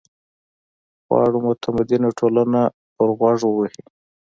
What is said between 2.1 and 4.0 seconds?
ټولنه پر غوږ ووهي.